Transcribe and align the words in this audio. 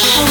Oh. 0.00 0.27